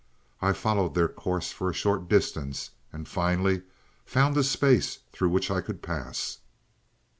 I 0.41 0.53
followed 0.53 0.95
their 0.95 1.07
course 1.07 1.51
for 1.51 1.69
a 1.69 1.75
short 1.75 2.07
distance, 2.09 2.71
and 2.91 3.07
finally 3.07 3.61
found 4.03 4.35
a 4.35 4.43
space 4.43 4.97
through 5.11 5.29
which 5.29 5.51
I 5.51 5.61
could 5.61 5.83
pass. 5.83 6.39